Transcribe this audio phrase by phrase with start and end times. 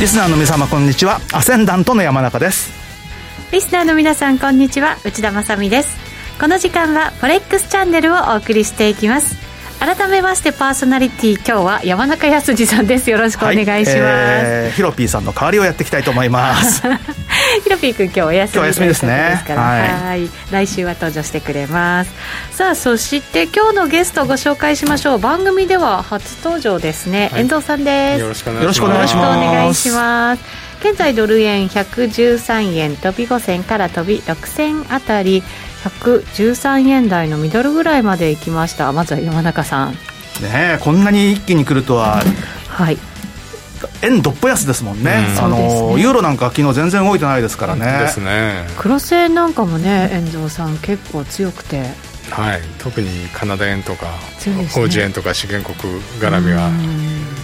[0.00, 1.18] リスナーの皆様こんにちは。
[1.32, 2.70] アセンダントの山中です。
[3.50, 4.96] リスナーの皆さんこんにちは。
[5.04, 5.98] 内田まさです。
[6.38, 9.47] この時間はフォレックスチャンネルをお送りしていきます。
[9.78, 13.10] 改めましてパーソナリティ今日は山中康二さんです。
[13.10, 16.82] よろしくお願いします、はいえー、ヒロピーさんの代わりをやっていきたいと思います。
[17.62, 20.28] ヒロピー君今日お休みですですねはい。
[20.50, 22.12] 来週は登場してくれます。
[22.50, 25.18] さあそして今日のゲストをご紹介しましょう。
[25.20, 28.20] 番組では初登場ですね、はい、遠藤さんです。
[28.20, 28.94] よろしくお願いします。
[28.94, 35.42] よろしくお願いします現在ドル円113円飛び5銭から飛び6銭あたり
[35.84, 38.92] 113円台のミドルぐらいまで行きました。
[38.92, 39.92] まずは山中さん。
[40.42, 42.22] ねこんなに一気に来るとは。
[42.68, 42.98] はい。
[44.02, 45.56] 円どっぽ安ですもんね、うん、あの、
[45.96, 47.98] ね、ユーロなんか昨日全然動いてないですからね。
[48.00, 48.66] ですね。
[48.76, 51.84] クロス円なんかもね遠藤さん結構強くて。
[52.30, 52.60] はい。
[52.78, 54.06] 特にカナダ円とか
[54.74, 56.70] 法人、円とか資源国絡みが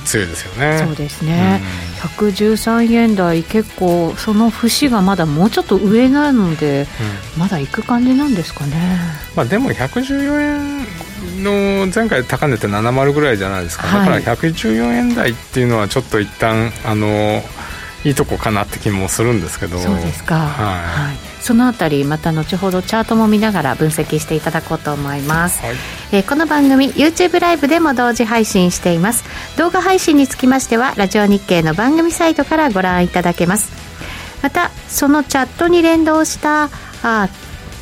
[0.04, 0.82] 強いですよね。
[0.86, 1.60] そうですね、
[2.02, 6.86] うん、113円台結構その節がまだもうちょっと上なので、
[7.34, 8.98] うん、まだ行く感じなんですかね、
[9.34, 17.42] まあ、でも114円の前回高値って70ぐらいじゃないですか、はい、だから114円台っていうのはちょっと一旦あの
[18.04, 19.78] いいとこかなって気もするんですけど。
[19.78, 20.34] そうですか。
[20.36, 20.46] はい、
[21.08, 21.34] はい。
[21.44, 25.74] そのあたりまた後ほどチャートも見ながら分析していただこうと思います、はい、
[26.12, 29.24] えー、この番組 YouTube ライブでも同時配信しています。
[29.58, 33.70] 動画配信につきましてはラジオ日経の番組サイトからご覧いただけます。
[34.42, 36.70] またそのチャットに連動した
[37.02, 37.28] あ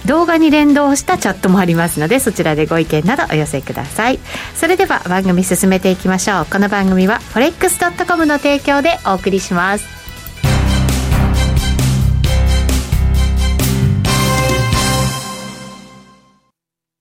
[0.06, 4.18] 動画に連動したチャットもありますのでそちらでご意見などお寄せください。
[4.56, 6.46] それでは番組進めていきましょう。
[6.46, 10.01] この番組は forex.com の提供でお送りします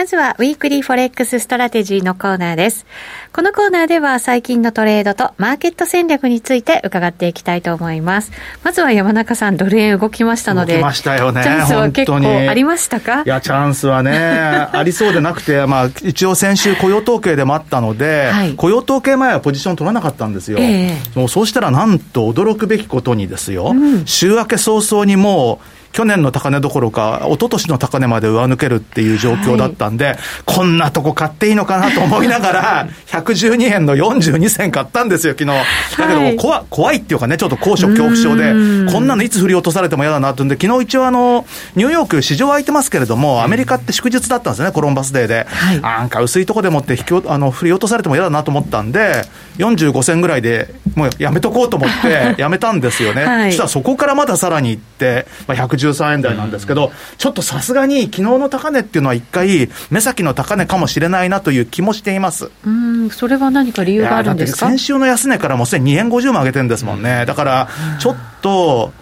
[0.00, 2.86] まずは、 Weekly Forex Strategy のコーナーです。
[3.34, 8.32] このコーナーでは、最近のトレードとマーケット戦略について伺っていきたいと思います。
[8.64, 10.76] まずは山中さん、ドル円動きましたので。
[10.76, 11.42] 動きましたよね。
[11.42, 12.16] チャンスは結構
[12.48, 13.24] ありましたか？
[13.26, 14.12] いや、チャンスはね、
[14.72, 20.56] ありそうでなくて、まあ、一応先週雇用統計でもあったので、はい、雇用統計前はポジション取らなかったんですよ。
[20.62, 35.58] えー、もうそうしたらなんと驚くべきことにですよ、うん、週明け早々にもう、去年の高値どころか、一昨年の高値まで上抜けるっていう状況だったんで、はい、こんなとこ買っていいのかなと思いながら、 112円の42銭買ったんですよ、昨日。
[35.98, 38.52] だけども怖、はい、怖いっていうかね、ちょっと高所恐怖症で、
[38.92, 41.44] こんなのいつ振り落とされても嫌だなとんで、昨日一応あの、
[41.74, 45.46] ニューヨーク、市場空いてますけれども、アメリカって祝日だったんですね、コロンバスデーで。
[45.48, 49.24] はい、なんか薄いとこでもって引きあの振り落とされても嫌だなと思ったんで、
[49.58, 53.24] 45銭ぐらいでもうやめとこうと思って、 やめたんですよね。
[53.24, 55.56] はい、そしたらそこからまださらに行って、まあ、
[55.88, 64.68] 113円台なんですけど、ちょっとさすがに昨日の高値っていうのは一回、目先の高値かもしれないなという気もしていますうんそれは何か理由があるんですか？
[64.68, 67.68] 先週の安値からもうすでに2円50も上げてるんですもんね、だから
[67.98, 68.92] ちょっと。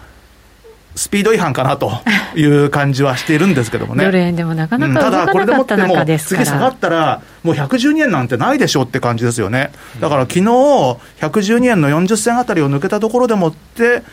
[0.95, 1.91] スピード違反かなと
[2.35, 4.03] いう感じはしているんですけどもね。
[4.03, 9.71] ドル円でもなかなか動かなかった中ですから、うん、次下がったら、もう112円なんてないでしょうって感じですよね。
[10.01, 14.03] だから昨日112円の40銭あたりを抜けたところでもって、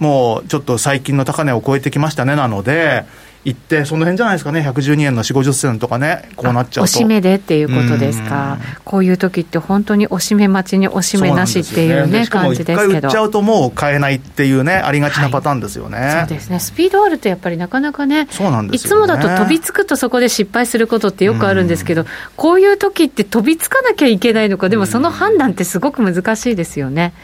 [0.00, 3.04] もうちょっと最近の高値を超えてきましたねなので、
[3.44, 6.82] 行って、その辺じゃないですかね、112円の4、50銭とかね、こうなっちゃうと。
[6.84, 12.26] おしめでっていうことですか、こういう時って本当におしめ待ちにおしめなしっていうね、うね。
[12.26, 12.82] 感じですけど。
[12.82, 22.04] 一回売っちゃうともう買えないっていうね、ありがちなパターンですよね、はい、そうですね、スピードあるとやっぱりなかなかね、そうなんです、ね、いつもだと飛びつくとそこで失敗することってよくあるんですけど、
[22.36, 27.14] こういう時って飛びつかなきゃいけないのか、でもその判断ってすごく難しいですよね。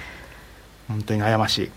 [0.88, 1.70] 本当に悩ましい。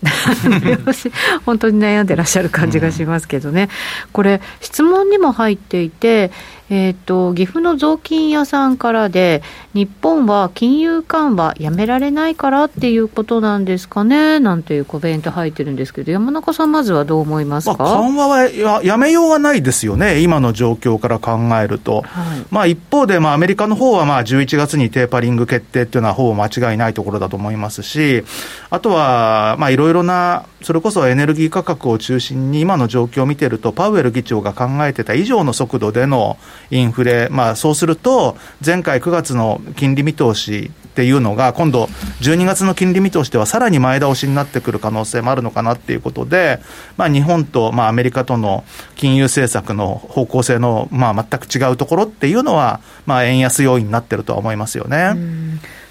[1.44, 3.68] 本当に悩んでらっしゃる感じがしますけどね、うん、
[4.12, 6.30] これ質問にも入っていて
[6.70, 9.42] えーと、岐阜の雑巾屋さんからで、
[9.74, 22.02] 日本は金融緩和やめられないからっていうことなんですかねなんていうコメント入ってるんですけど、山中さん、まずはどう思いますか、まあ、緩和はややめようがないですよね、今の状況から考えると。
[22.02, 28.22] はい、まあ、一方で、まあ、アメリカの方はまは11月にテーパリング決定っていうのは、ほぼ間違いないところだと思いますし、
[28.70, 36.38] あとはいろいろな、それこそエネルギー価格を中心に、今の状況を見てると、パウエル議長が考えてた以上の速度での
[36.70, 41.86] インフレ、まあ、そうすると、前回9月の金利見通しっていうのが、今度、
[42.20, 46.60] 12月の金利見通しではさらに前倒しになってくる可能性もあるのかなっていうことで、
[46.98, 48.64] まあ、日本と、まあ、アメリカとの
[48.96, 55.14] 金融政策の方向性の、まあ、全く違うところっていうのは、円安要因になってるとは思いますよね。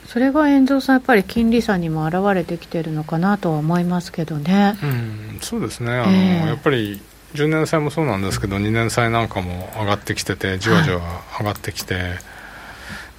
[0.09, 4.75] それが遠藤さん、やっぱり金利差にも表れてきてるのかなとは思いますけどね。
[4.81, 5.91] うん、そうですね。
[5.91, 6.99] あの、えー、やっぱり
[7.35, 10.99] 10年債もそうなんですけど2年債なんかも上がってきててじわじわ
[11.37, 12.03] 上がってきて、はい、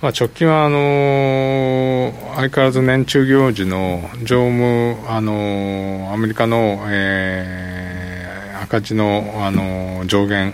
[0.02, 10.52] まあ、直近はあの相変わらず年中行事の常務あのアメリカの、えー、赤字のあの上限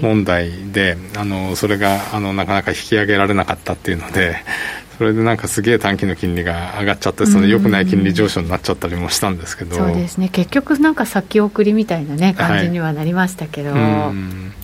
[0.00, 4.36] 問題で、はい、あのそれがあのなかなか引き上げられなかったっていうので
[4.98, 9.76] それでなんかすげえ短期の金利が上がっちゃってその良くない金利上昇になっちゃったりもしたんですけど。
[9.76, 10.28] そうですね。
[10.28, 14.58] 結局なんか先送りみたいなね感じにはなりましたけど、はい、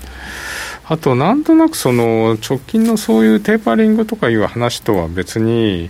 [0.86, 5.88] あとなんとなくその直近のそういうテーパリングとかいう話とは別に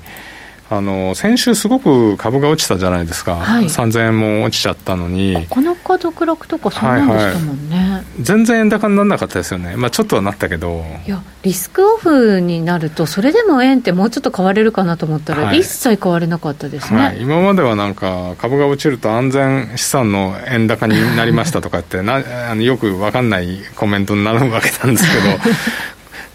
[0.76, 25.24] あの先週、すごく株が落ちたじゃないですか、はい、3000円も落ちちゃったのに、この家族楽とか、そうなんでしたもんね、はいはい、全然円高にならなかったですよね、まあ、ちょっとはなったけど、いや、リスクオフになると、それでも円ってもうちょっと買われるかなと思ったら、はい、一切買われなかったですね、はい、今まではなんか、株が落ちると安全資産の円高になりましたとかってな あの、よく分かんないコメントになるわけなんですけど。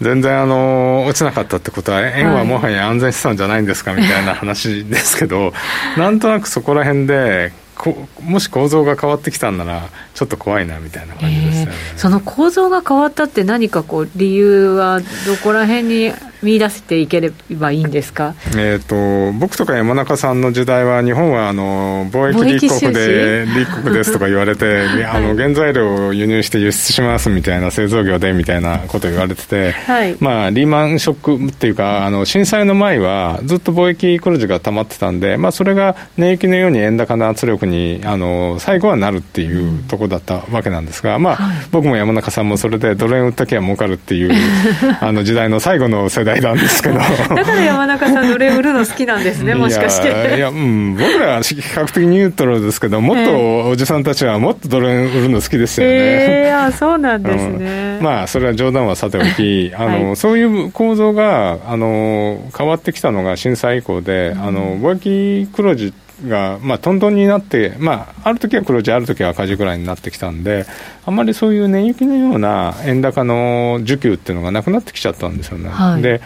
[0.00, 5.52] 全然あの落ちなかったってことは円はもはや安全資産じゃないんですかみたいな話ですけど、
[5.98, 44.32] なんとなくそこら辺でこもし構造が変わってきたんならちょっと怖いなみたいな感じですよね、えー、その構造が変わったって何かこう理由はどこら辺に見出していければいいんですか、えーと、僕とか山中さんの時代は日本はあの貿易立国で立国ですとか言われて、 はい、あの原材料を輸入して輸出しますみたいな製造業でみたいなこと言われてて、はい、まあ、リーマンショックっていうかあの震災の前はずっと貿易黒字が溜まってたんで、まあ、それが値行きのように円高の圧力にあの最後はなるっていうところだったわけなんですが、まあ、はい、僕も山中さんもそれでドル円売っときゃ儲かるっていう
[45.00, 46.98] あの時代の最後の世代代なんですけど。
[46.98, 50.36] だから山中さん奴隷売るの好きなんですねもしかして。
[50.36, 55.92] いや、うん、僕らは比較的ニュートラルですけどもっとおじさんたちはもっと奴隷売るの好きですよね。
[55.92, 65.92] えー、あそうなんですね、うん、まあそれは冗談はさておきあの、はい、そういう構造があの変わってきたのが震災以降で、うん、あの貿易黒字
[66.28, 70.66] が、まあ、トントンになって、まあ、ある時は黒字、ある時は赤字ぐらいになってきたんで、
[71.06, 75.68] あんまりそういう値行きのような円高の需給っていうのがなくなってきちゃったんですよね。
[75.68, 76.20] はい、で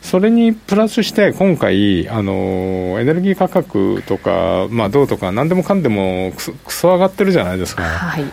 [0.00, 6.32] それにプラスして、今回あの、エネルギー価格とか、まあ、どうとか、なんでもかんでも
[6.64, 7.84] くそ上がってるじゃないですか。
[7.84, 8.24] はい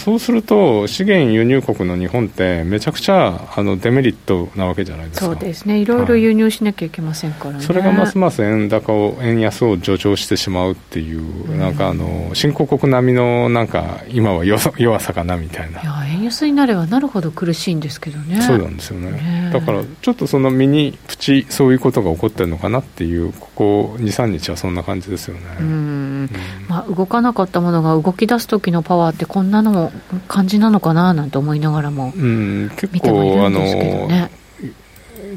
[0.00, 15.82] そうすると、資源輸入国の日本って、めちゃくちゃあのデメリットなわけじゃないですかそうですね、いろいろ輸入しなきゃいけませんからね、はい、それがますます円高を、円安を助長してしまうっていう、うん、なんかあの、新興国並みの、なんか、今は弱さかなみたいな。
[15.82, 18.40] いや、円安になればなるほど苦しいんですけどね。
[18.40, 19.12] そうなんですよね。
[19.12, 25.40] ねだから、ちょっとその身にプチ、そういうことが起こってるのかなっていう、ここ2、3日はそんな感じですよね。
[25.60, 26.30] うん、うん、
[26.68, 29.89] まあ、動かなかったものが動き出す時のパワーって、こんなのも
[30.28, 33.60] 感じなのかななんて思いながらも、うん、結構あの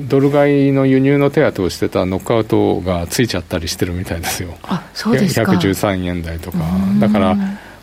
[0.07, 5.51] ドル買いの輸入の手当をしてたノックアウトがついちゃったりしてるみたいですよ、あそうですか。
[5.51, 6.57] 113円台とか、
[6.99, 7.37] だから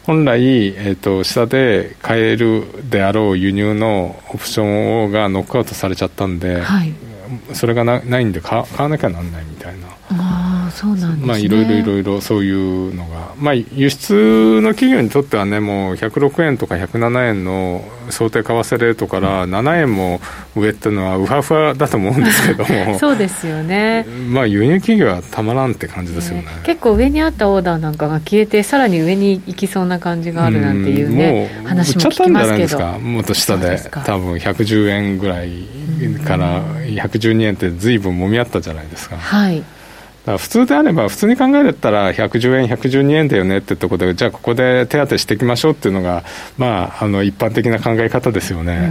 [0.04, 6.92] 本来、えーと、下で買えるであろう輸入のオプションがノックアウトされちゃったんで、はい、
[7.52, 9.99] それがなないんで買買わなきゃなんないみたいな。
[10.70, 20.20] あそうなんですね、まあ、いろいろいろいろそういうのが、まあ、輸出の企業にとってはね、もう106円とか107円の想定為替レートから7円も
[20.56, 32.80] 上っていうのは、うわふわだと思うんですけども、 そうですよね、 まあ、輸入企業はたまらんって感じですよね、ね、結構上にあったオーダーなんかが消えて、さらに上に行きそうな感じがあるなんていうね、う話も聞きますけど。
[33.00, 35.50] もっと下で、多分110円ぐらい
[36.24, 39.16] から112円ってずいぶんもみ合ったじゃないですか。
[39.16, 39.62] はい
[40.26, 46.24] 普通であれば、普通に考えたら、110円、112円だよねってところで、じゃあ、ここで手当てしていきましょうっていうのが、
[46.58, 48.90] まあ、あの一般的な考え方ですよね。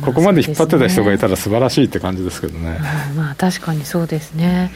[0.00, 2.78] ここまで引っ張ってた人がいたら素晴らしいって感じですけどね。
[3.16, 4.70] まあ、確かにそうですね。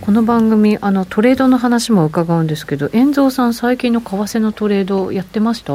[0.00, 5.74] この番組あの、トレードの話も伺うんですけど、遠蔵さん、最近の為替のトレード、やってました？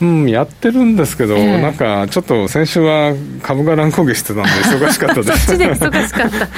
[0.00, 5.46] うん、やってるんですけど、えー、なんかちょっと先週は株が乱高下してたんで、忙しかったです。
[5.46, 6.48] そっちで忙しかった。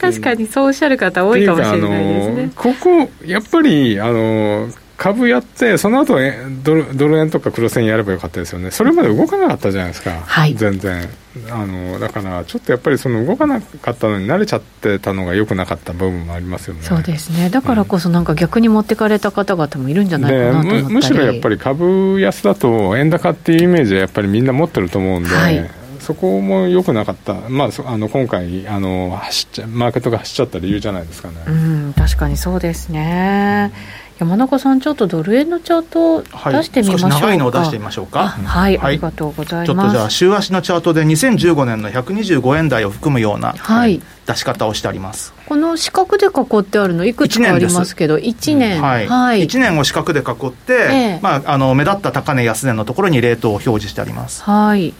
[0.00, 2.50] 確かにそうおっしゃる方多いかもしれないですね。
[2.56, 6.18] ここ、やっぱり、あの、株やって、その後
[6.62, 11.08] ドルドル円とか黒線やればよかったですよね、それまで動かなかったじゃないですか、はい、全然
[11.50, 11.98] あの。
[11.98, 25.28] だから、ちょっとやっぱりその動かなかったのに慣れちゃってたのがよくなかった部分もありますよねそうですね、だからこそ、なんか逆に持ってかれた方々もいるんじゃないかなと思ったむしろやっぱり株安だと、円高っていうイメージはやっぱりみんな持ってると思うんで。
[25.28, 25.70] はい
[26.06, 31.34] そこも良くなかった、まあ、あの今回あの走っちゃ、マーケットが走っちゃった理由じゃないですかね。
[31.48, 33.72] うん、確かにそうですね。
[34.18, 39.66] 山中さん、ちょっとドル円のチャートを出してみましょうか、はい、長いのを出してみましょうか、はい、ありがとうございます。
[39.66, 45.34] ちょっとじゃあ、週足のチャートで2015年の125円台を含むような、はい、出し方をしてあります。
[45.46, 46.30] この四角で囲
[46.60, 50.76] ってあるの、いくつかありますけど、1年、1年はい、はい、1年を四角で囲って、え
[51.18, 54.42] え、まあ、あの目立った高値、安値のところにレートを表示してあります。
[54.44, 54.94] はい。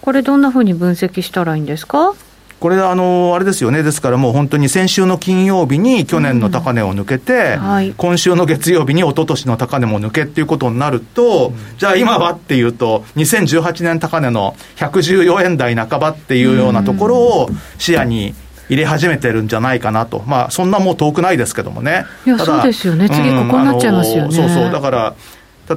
[0.00, 2.14] これ、どんなふうに分析したらいいんですか？
[2.58, 18.34] これあの、あれですよね、ですからもう本当に先週の金曜日に去年の高値を抜けて、うんはい、今週の月曜日に一昨年の高値も抜けっていうことになると、うん、じゃあ今はっていうと、2018年高値の114円台半ばっていうようなところを視野に
[18.68, 22.06] 入れ始めてるんじゃないかなと、まあ、そんなもう遠くないですけどもね。
[22.26, 24.34] いやそうですよね、次、ここになっちゃいますよね。
[24.34, 24.72] そうそう。
[24.72, 25.14] だから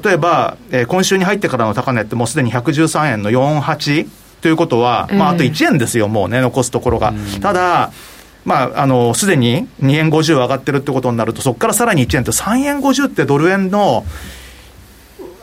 [0.04, 4.08] 例えば、えー、今週に入ってからの高値ってもうすでに113円の48
[4.41, 7.13] ということは、まあ、あと1円ですよ、もうね、残すところが。
[7.41, 7.91] ただ、
[8.46, 14.05] まあ、あの、すでに2円50上がってるってことになると、そこからさらに1円と3円50ってドル円の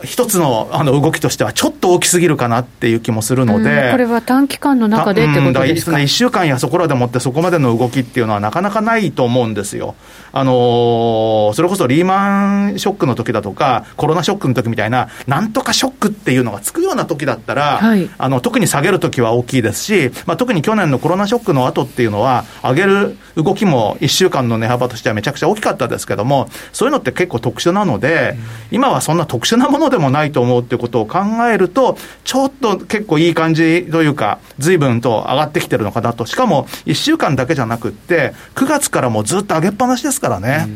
[0.04, 9.94] 一つのあの動きとしては、ちょっと大きすぎるかなっていう気もするので、これは短期間の中でってことですか、1週間やそこらでもって、そこまでの動きっていうのは、なかなかないと思うんですよ。
[10.32, 28.36] あのー、それこそリーマンショックの時だとか、コロナショックの時みたいな、なんとかショックっていうのがつくような時だったら、はい、あの特に下げる時は大きいですし、まあ、特に去年のコロナショックの後っていうのは、上げる動きも1週間の値幅としてはめちゃくちゃ大きかったですけども、そういうのって結構特殊なので、
[28.70, 31.18] 今はそんな特殊なものでもないと思うっていうことを考
[31.50, 36.26] えると、ちょっと結構いい感じというか、随分と上がってきてるのかなと。
[36.26, 40.66] しかも、1週間だけじゃなくって、9月からもずっと上げっぱなしですからね。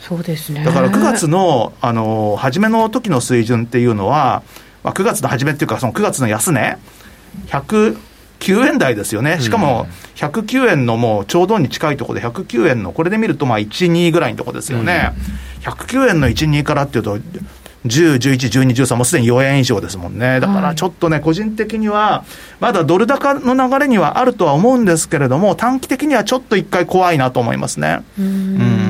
[0.00, 0.64] そうですね。
[0.64, 4.42] だから9月の、あの、初めの時の水準っていうのは、
[4.82, 6.78] まあ、9月の初めっていうか、その9月の安値、
[7.48, 7.98] 100、
[8.40, 15.12] 9円台ですよね、しかも109円のもうちょうどに近いところで、109円の、これで見るとまあ1、2ぐらいのところですよね、
[15.62, 17.18] 109円の1、2からっていうと、
[17.86, 20.40] 10、11、12、13もすでに4円以上ですもんね。
[20.40, 22.24] だからちょっとね、個人的には、
[22.60, 28.00] まだドル高の流れにはあるとは思うんですけれども、短期的にはちょっと一回怖いなと思いますね。
[28.18, 28.87] うん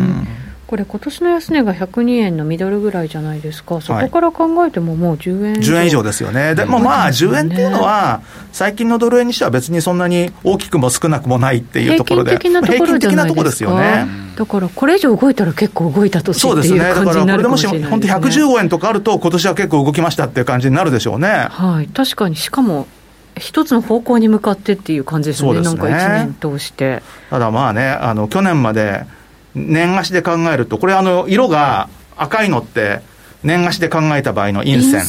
[0.69, 8.21] これ、今年の安値が102円のミドルぐらいじゃないですか、そこから考えてももう10円以上、10円以上ですよね、でもまあ、10円っていうのは、
[8.53, 12.53] 最近のドル円にしては別にそんなに大きくも少なくもないっていうところで、平均
[13.01, 14.07] 的なところですよね。
[14.37, 21.47] だから、これ以上動いたら結構動いたとそうですね、だからこれでもし、本当115円とかあると、今年は結構動きましたっていう感じになるでしょうね。
[21.49, 22.87] はい、確かにしかも
[23.39, 25.63] 一つの方向に向かってっていう感じですね、すね。
[25.63, 27.03] なんか1年通して。
[27.31, 29.07] ただまあね、あの去年まで
[29.59, 33.01] 年貸しで考えると、これ、あの色が赤いのって、
[33.43, 35.01] 年貸しで考えた場合の陰線。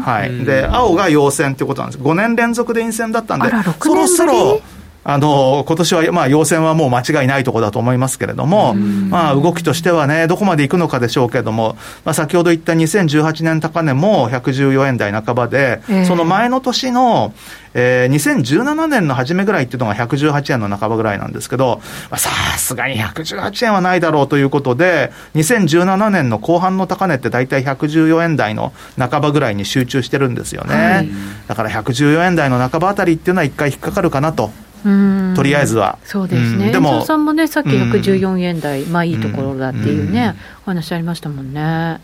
[0.00, 0.44] はい。
[0.44, 2.02] で、青が陽線ってことなんです。
[2.02, 3.48] 5年連続で陰線だったんで、
[3.80, 4.60] そろそろ、
[5.08, 17.32] あの、今年は、まあ、陽線はもう間違いないところだと思いますけれども、まあ、動きとしてはね、どこまで行くのかでしょうけれども、まあ、先ほど言った2018年高値も114円台半ばで、えー、その前の年の、
[17.74, 21.80] えー、2017年の初めぐらいっていうのが118円の半ばぐらいなんですけど、
[22.16, 30.74] さすがに118円はないだろうということで、2017年の後半の高値って大体114円台の半ばぐらいに集中してるんですよね。
[30.74, 31.08] はい、
[31.46, 34.50] だから114円台の半ばあたりっていうのは一回引っかかるかなと
[35.34, 35.98] とりあえずは。
[36.04, 36.70] そうですね。
[36.70, 42.00] でも、さんもね、さっき114円台、まあいいところだっていうね、お話ありましたもんね。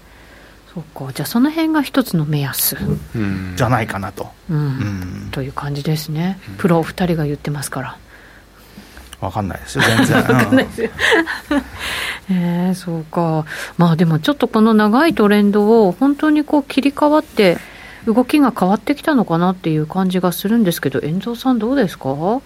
[0.75, 2.77] そうか、じゃあその辺が一つの目安、
[3.57, 6.39] じゃないかなと、うん、という感じですね。
[6.57, 7.99] プロ2人が言ってますから。
[9.21, 10.17] わかんないですよ、全然。
[10.19, 10.91] わかんないですよ。
[12.31, 13.45] えー、そうか。
[13.77, 17.59] まあでもちょっとこの長いトレンドを本当にこう切り替わって、
[18.07, 22.43] 動きが変わってきたのかなっていう感じがするんですけど、遠藤さん、どうですか？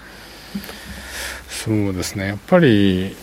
[1.48, 3.16] そうですね、やっぱり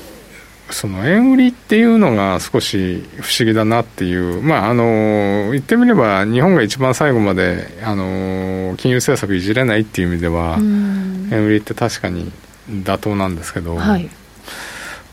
[0.69, 12.31] その円売りっていうのが少し不思議だなっていう、まあ、あの言ってみれば、日本が一番最後まであの金融政策いじれないっていう意味では、円売りって確かに
[12.69, 14.09] 妥当なんですけど、はい、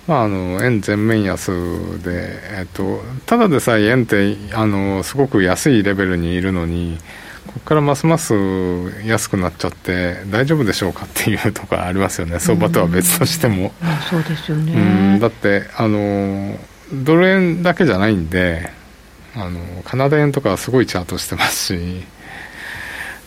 [0.06, 1.50] まあ、あの円全面安
[2.02, 6.98] で、えっと、ただでさえ円ってあのすごく安いレベルにいるのに、
[7.46, 8.34] ここからますます
[9.04, 12.38] 安くなっちゃって大丈夫でしょうかっていうところありますよね。
[12.38, 13.72] 相場とは別としても、
[14.08, 15.18] そうですよね。
[15.20, 16.58] だってあの
[16.92, 18.70] ドル円だけじゃないんで
[19.34, 22.04] あのカナダ円とかはすごいチャートしてますし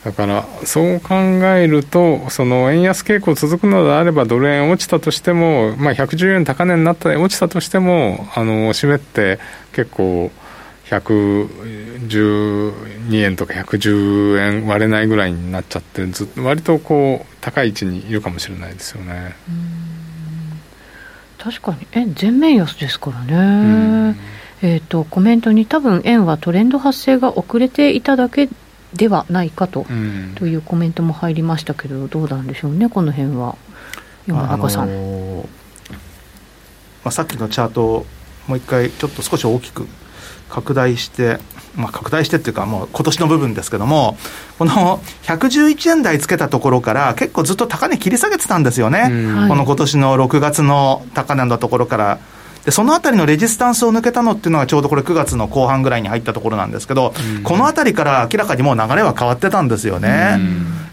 [0.03, 9.39] だからそう考えるとその円安傾向続くのであればドル円落ちたとしても、まあ、110円高値になった落ちたとしてもあの締めって
[9.71, 10.29] 結構
[10.89, 19.35] 112円とか110円割れないぐらいになっちゃってず割とこう高い位置にいるかもしれないですよね。
[21.37, 24.17] 確かに円全面安ですからね。
[24.61, 28.47] えーと、コメントに多分円はトレンド発生が遅れていただけ
[28.95, 29.85] ではないかと,、
[30.35, 33.57] というコメントも入りましたけどどうなんでしょうねこの辺は。
[34.25, 35.47] 山中さん、あのー、ま
[37.05, 38.05] あ、さっきのチャートを
[38.47, 39.87] もう一回ちょっと少し大きく
[40.49, 41.39] 拡大して、
[41.75, 44.17] まあ、拡大してっていうか、もう今年の部分ですけども、
[44.59, 49.03] この111円台つけたところから、結構ずっと高値切り下げてたんですよね、
[49.49, 52.19] この今年の6月の高値のところから。
[52.65, 60.39] でそのあたりのレジスタンスを抜けたのっていうのが、ちょうどこれ、9月の後半ぐらいに入ったところなんですけど、このあたりから明らかにもう流れは変わってたんですよね。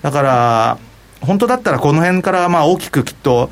[0.02, 0.78] だから
[1.20, 3.50] 本当だったらこの辺からまあ大きくきっと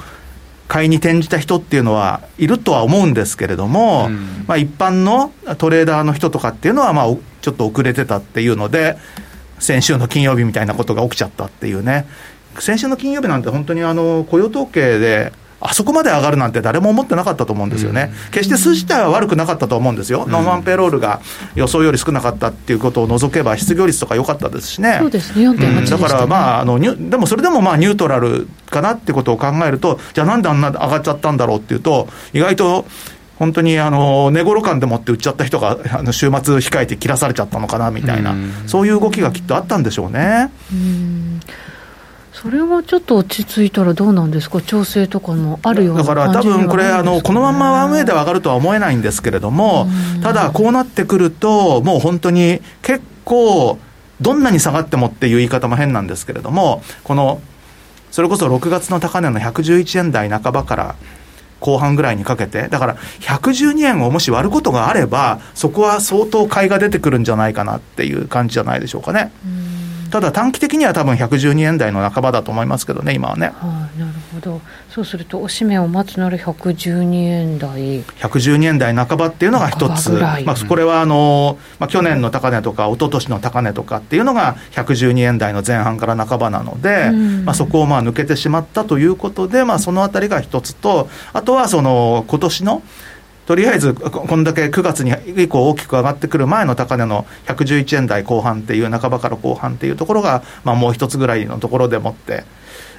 [0.69, 8.99] 買いに転じた人っていうのはいるとは思うんですけれども、うん、まあ、一般のトレーダーの人とかっていうのは、まあ、ちょっと遅れてたっていうので、
[9.59, 12.07] 先週の金曜日みたいなことが起きちゃったっていうね、
[12.59, 21.21] 先週の金曜日なんて、本当にあの雇用統計で、あそこまで上がるなんて誰も思ってなかったと思うんですよね、うん、決して数自体は悪くなかったと思うんですよ、うん、ノンマンペロールが
[21.55, 32.87] 予想より少なかったっていうことを除けば、失業率とか良かったですしね、そうですね、4.8、うん、だから、まああのでもそれでもまあニュートラルかなってことを考えると、じゃあなんであんな上がっちゃったんだろうっていうと、意外と
[33.39, 38.35] 本当にあの寝頃感でもって売っちゃった人があの週末控えて切らされちゃったのかなみたいな、
[38.67, 40.51] そういう動きがきっとあったんでしょうね。
[40.73, 41.41] うん
[42.41, 49.89] それはちょっと落ち着いたらどうなんですか、調整とかもあるようなだから多分これあの、このままワンウェイで上がるとは思えないんですけれども、
[50.23, 53.79] ただ、こうなってくると、もう本当に結構、
[54.21, 57.41] どんなに下がってもっていう言い方も変なんですけれども、この
[58.11, 60.95] それこそ6月の高値の111円台半ばから
[61.61, 69.33] 後半ぐらいにかけて、だから112円をもし割ることがあれば、そこは相当買いが出てくるんじゃないかなっていう感じじゃないでしょうかね。
[69.45, 69.78] うん
[70.11, 73.53] ただ短期的には多分112円台の半ばだと思いますけどね、今はね。
[73.55, 78.03] はい、なるほど、そうすると、おしめを待つなら112円台。
[78.03, 87.11] 112円台半ばっていうのが一つ、まあ、これはあの、まあ、去年の高値とか、一昨年の高値とかっていうのが、112円台の前半から半ばなので、
[87.45, 92.83] まあ、そこをまあ抜けてしまったということで、まあ、そのあたりが一つと、あとはその今年の
[93.49, 102.45] とりあえず、こんだけ9月に以降大きく上がってくる前の高値の111円台後半っていう、半ばから後半っていうところが、まあ、もう一つぐらいのところでもって、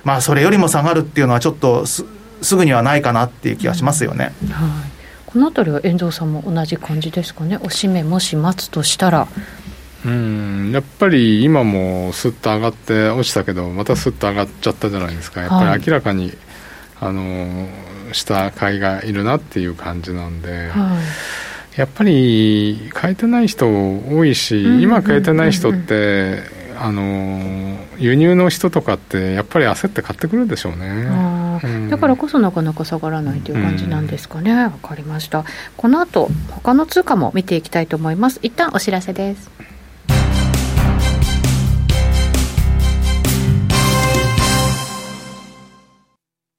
[0.04, 2.04] まあ、それよりも下がるっていうのは、ちょっとす
[2.42, 4.34] すぐにはないかなっていう気がしますよね。
[4.44, 4.90] うん、はい。
[5.28, 9.28] このあたりは遠藤さんも同じ感じですかね、おしめもし待つとしたら。
[10.04, 10.72] うん。
[10.74, 16.38] やっぱり今もすっと上がって落ちたけど、またすっと上がっちゃったじゃないですか、やっぱり明らかに、はい、
[17.02, 17.68] あの
[18.14, 20.98] した買いがいるなっていう感じなんで、は
[21.76, 26.44] い、やっぱり変えてない人多いし、今変えてない人って、
[26.82, 34.54] あの輸入の人とかってやっぱり焦って買ってくるでしょうね、うん、だからこそなかなか下がらないという感じなんですかね。
[34.54, 35.44] わ、うん、かりました。
[35.76, 38.40] この後他の通貨も見ていきたいと思います。
[38.44, 39.52] 一旦お知らせです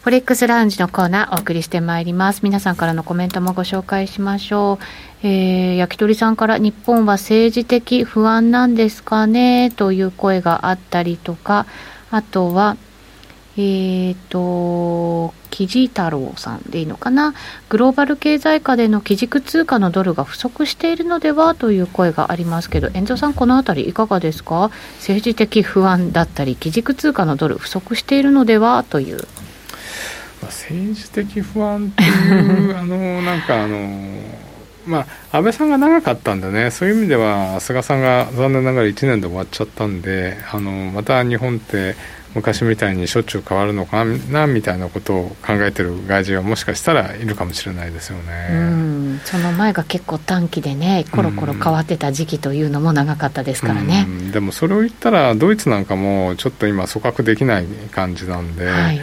[0.00, 2.40] フォレックスラウンジのコーナーお送りしてまいります。
[2.44, 5.26] 皆さんからのコメントもご紹介しましょう。
[5.26, 9.72] えー、焼き鳥さんから日本は政治的不安なんですかね？
[9.72, 11.66] という声があったりとか、
[12.12, 12.76] あとは、
[13.56, 17.34] えっ、ー、と、キジ太郎さんでいいのかな、
[17.68, 21.56] グローバル経済下での基軸通貨のドルが不足しているのでは？
[21.56, 28.84] という声がありますけど、遠藤さん、このあたりいかがですか、政治的不安だったり、基軸通貨のドル不足しているのでは？
[28.88, 29.26] という。
[30.40, 33.78] まあ、政治的不安っていう あのなんかあの
[34.88, 41.94] まあ、安倍さんが長かったんでね、そういう意味では、菅さんが残念ながら1年で終わっちゃったんで、あのまた日本って
[42.34, 49.20] 昔みたいにしょっちゅう変わるのかなみたいなことを考えてる外人はもしかしたらいるかもしれないですよね。
[49.24, 54.06] その前が結構短期でね、コロコロ変わってた時期というのも長かったですからね。
[54.32, 58.66] でもそれを言ったら、ドイツなんかもちょっと今、組閣できない感じなんで。
[58.66, 59.00] はい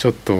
[0.00, 0.32] ちょっと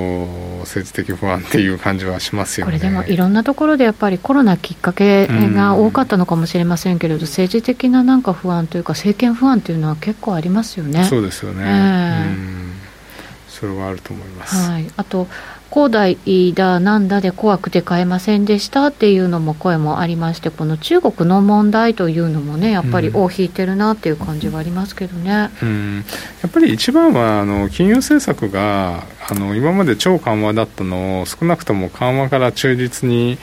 [0.61, 2.79] 政治的不安っていう感じはしますよね。
[2.79, 11.05] これでもいろんなところでやっぱりコロナきっかけが多かったのかもしれませんけれど、政治的ななんか不安というか、政権不安というのは結構ありますよね。
[11.05, 14.57] そうですよね、えー、それはあると思います。
[14.57, 15.29] はい、あと
[15.71, 16.17] 恒大
[16.55, 26.05] だなんだで怖くて買えませんでしたっていうのも声もありましてこの中国の問題というのもねやっぱり尾を引いてるなっていう感じはありますけどね、うん、
[26.43, 33.39] やっぱり一番はあの金融政策があの今まで超緩和だったのを少なくとも緩和から中立に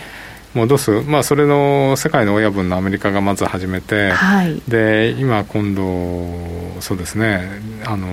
[0.54, 7.48] 戻す、まあ、それの世界の親分のアメリカがまず始めて、はい、で今今度そうですね。
[7.86, 8.08] あの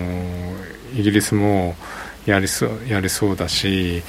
[0.95, 1.75] イギリスも
[2.27, 4.03] やりそうやりそうだし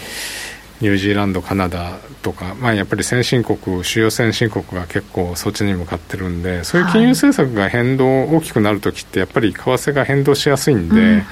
[0.81, 11.23] ニュージーランド、カナダとか、まあ、やっぱり先進国、主要先進国が結構そっちに向かってるんで、そういう金融政策が変動、大きくなるときって、やっぱり為替が変動しやすいんで、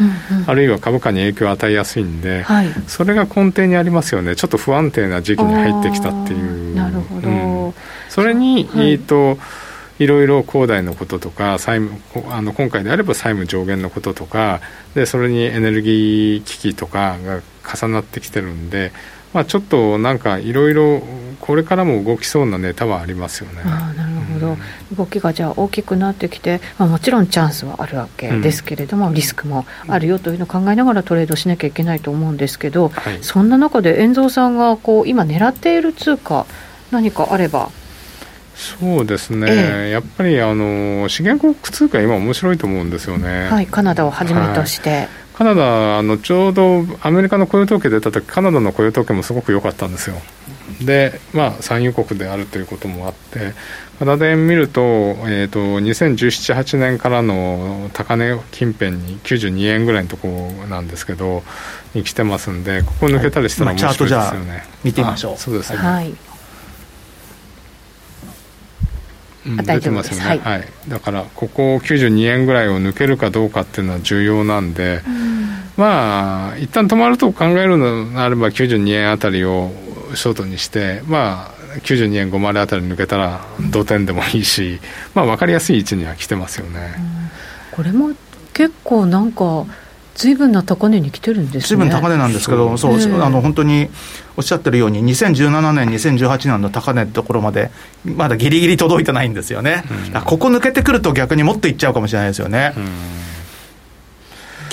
[0.48, 6.76] あるいは株価に影響を与えやすいんで、はい、それが根底にありますよね、ちょっと不安定な時期に入ってきたっていう。
[6.76, 7.74] なるほど、うん、
[8.08, 9.38] それに、はい、えーと
[10.00, 14.62] いろいろ恒大のこととか債務あの今回であれば債務上限のこととか
[14.96, 18.92] でそれにエネルギー危機とかが重なってきてるんで、
[19.34, 21.02] まあ、ちょっとなんかいろいろ
[21.40, 23.62] これからも動きそうなネタはありますよね。
[23.66, 36.46] あなるほど、うん、動きがじゃあ大きくなってきて、まあ、もちろんチャンスはあるわけですけれども、うん、リスクもあるよというのを考えながらトレードしなきゃいけないと思うんですけど、はい、そんな中で遠蔵さんがこう今狙っている通貨
[36.92, 37.70] 何かあれば
[38.56, 44.89] そうですね、ええ、やっぱりあの資源国通貨、今、面白いと思うんですよね、はい、カナダをはじめとして。
[44.89, 50.16] はい、カナダあの、ちょうどアメリカの雇用統計出た時カナダの雇用統計もすごく良かったんですよ。
[50.82, 53.54] で、まあ、産油国であるということもあって、
[54.00, 61.44] カナダ円見ると、えーと、2017、8年からの高値近辺に92円ぐらいのところなんですけど、
[61.94, 64.20] に来てますんで、ここ抜けたりしたら面白いですよね。
[64.20, 65.38] はいまあ、見てみましょう。
[65.38, 66.13] そうですね、はい
[69.46, 79.72] うん、出てますよね、はい、はい、だからここ92円ぐらいを抜けるかどうかっていうのは重要なんで、うん、まあ一旦止まると考えるのであれば92円あたりを
[80.16, 84.80] ショートにしてまあ92円5丸あたり抜けたら同点でもいいし、
[85.16, 88.12] まあ、分かりやすい位置には来てますよね、うん、これも
[88.54, 89.66] 結構なんか
[90.15, 91.62] ずいぶんな高値に来てるんですね。
[91.62, 93.89] ずいぶん高値なんですけど、そう、えー、あの本当に
[94.38, 97.71] おっしゃってるように、2017年、2018年の高値のところまで、
[98.06, 102.73] まだぎりぎり届いてないんですよね、うん、ここ抜けてくると、逆にもっといっちゃうかもしれないですよね。
[102.78, 102.84] うん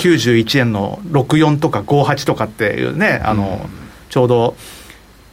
[0.01, 3.69] 91円の64とか58とかっていうね、あの、うん、
[4.09, 4.55] ちょうど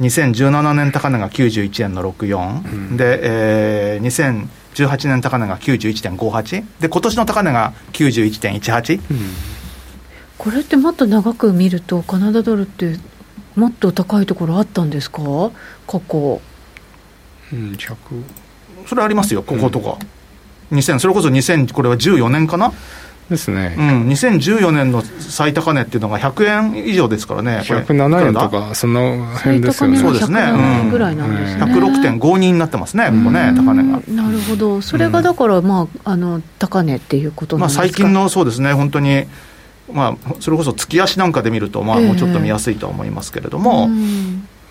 [0.00, 9.47] 2017年高値が91円の64、うん、で、えー、2018年高値が91.58で今年の高値が91.18、うん
[10.38, 12.96] これってもっと長く見ると、カナダドルって
[13.56, 15.22] もっと高いところあったんですか、
[15.86, 16.40] 過去。
[17.52, 17.96] うん、100
[18.86, 19.98] それありますよ、こことか。
[20.70, 22.72] うん、2000それこそ2000、これは14年かな？
[23.28, 34.00] ですね、うん、2014年の最高値っていうのが100円以上ですからね、107円とか、その辺ですよね、そうですね、ぐらいなんですね、106.52になってますね、ここね、高値が。
[34.08, 39.26] なるほど、それがだから、まあ、あの高値っていうことなんですか、まあ、最近のそうですね、本当に
[39.92, 43.88] まあ、それこそ月足なんかで見ると、まあ、もうちょっと見やすいとは思いますけれども。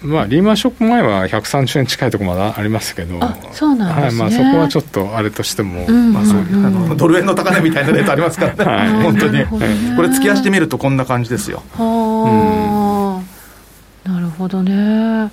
[0.02, 3.20] まあ、リーマンショック前は130円近いところまだありましたけど、
[3.52, 9.44] そうなんですね、はいまあ、そこはちょっとあれとしても、まあ、そういうあのドル円の高値みたいなレートありますからね、 はい、 本当に、
[9.96, 11.64] これ、月足で見るとこんな感じですよ。
[11.76, 13.22] は
[14.06, 15.32] あ、なるほどね。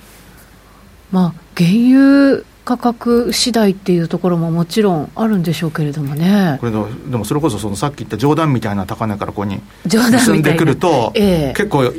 [1.13, 11.93] まあ、原油価格次第っていうところももちろんあるんでしょうけれどもねこれでもそれこそそのさっき言った冗談みたいな高値からここに進んでくると、えー、結構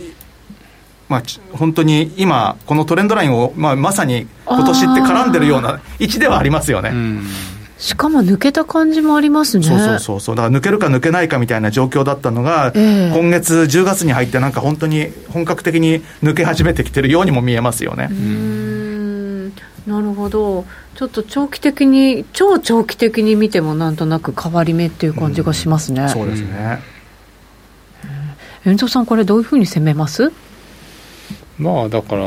[1.07, 6.91] まあ、本当に今、このトレンドラインを、まあ、まさに今年って絡んでるような位置ではありますよね。
[7.77, 9.65] しかも抜けた感じもありますね。
[9.65, 10.35] そうそうそうそう。
[10.35, 18.09] だから抜けるか抜けないかみたいな状況だったのが、えー、今月10月に入ってなんか本当に本格的に抜け始めてきてるようにも見えますよね。
[19.87, 26.01] なるほど、ちょっと長期的に、超長期的に見ても、なんとなく変わり目っていう感じがしますね。
[26.01, 26.79] うん、そうですね。
[28.65, 30.31] 遠藤さん、これ、どういうふうに攻めます？
[31.57, 32.21] まあだから、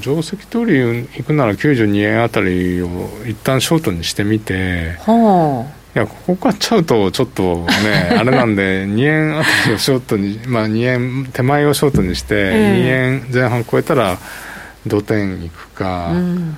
[0.00, 2.88] 定石取り行くなら92円あたりを
[3.26, 7.66] 一旦ショートにしてみて、はあ、いやここ買っちゃうと、ちょっとね、
[8.16, 14.18] あれなんで、2円あたりをショートに、まあ、2円手前をショートにして、2円前半超えたら、
[14.86, 16.54] 土点いくか、うん、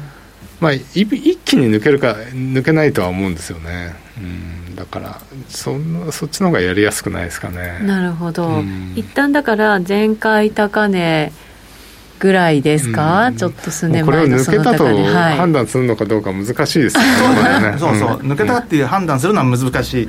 [0.60, 1.06] まあ、一
[1.38, 4.20] 気に抜けるか抜けないとは思うんですよね、う
[4.72, 5.76] ん、だからそ
[6.12, 7.80] そっちの方がやりやすくないですかね。
[7.82, 11.32] なるほど、うん、一旦だから前回高値
[12.20, 20.08] ぐらいですか、うん、ちょっと数年前のこれを抜けたと判断するのかどうか難しいですよね、 そうそう、抜けたっていう判断するのは難しい、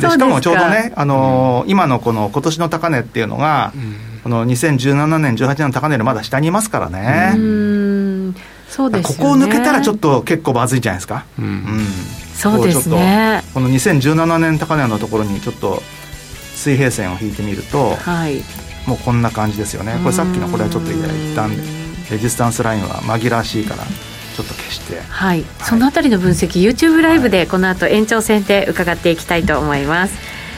[0.00, 3.72] でしかもちょうどね、あのー、今のこの今年の高値っていうのが、
[4.22, 7.32] この2017年、18年の高値よりまだ下にいますからね。
[7.36, 8.34] うん
[8.68, 11.24] そうです、ね、ここを抜けたらちょっと結構まずいんじゃないですか。
[11.38, 11.86] うん、うん、
[12.34, 13.42] そうですね。
[13.52, 15.82] この2017年高値のところにちょっと
[16.54, 18.42] 水平線を引いてみると、はい、
[18.86, 19.98] もうこんな感じですよね。
[20.02, 20.98] これさっきのこれはちょっと一
[21.34, 21.50] 旦
[22.10, 23.84] レジスタンスラインは紛らわしいから。
[24.36, 30.14] ちょっと消して、はい、はい、そのあたりの分析 YouTube ライブでこの後延長戦で伺っていきたいと思います。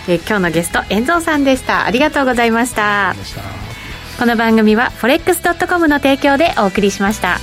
[0.08, 1.84] えー、今日のゲスト遠藤さんでした。
[1.84, 3.14] ありがとうございました。
[4.18, 7.38] この番組は forex.com の提供でお送りしました